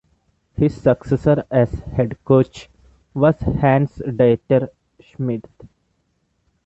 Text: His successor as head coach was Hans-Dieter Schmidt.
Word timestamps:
His 0.57 0.81
successor 0.81 1.43
as 1.51 1.71
head 1.73 2.17
coach 2.25 2.71
was 3.13 3.39
Hans-Dieter 3.41 4.71
Schmidt. 4.99 5.45